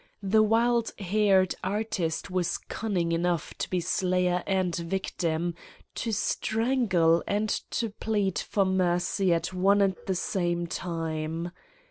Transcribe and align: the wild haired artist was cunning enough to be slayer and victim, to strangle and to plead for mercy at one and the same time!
the 0.33 0.41
wild 0.41 0.91
haired 0.97 1.53
artist 1.63 2.31
was 2.31 2.57
cunning 2.57 3.11
enough 3.11 3.53
to 3.59 3.69
be 3.69 3.79
slayer 3.79 4.41
and 4.47 4.75
victim, 4.75 5.53
to 5.93 6.11
strangle 6.11 7.21
and 7.27 7.49
to 7.69 7.91
plead 7.91 8.39
for 8.39 8.65
mercy 8.65 9.31
at 9.31 9.53
one 9.53 9.79
and 9.79 9.95
the 10.07 10.15
same 10.15 10.65
time! 10.65 11.51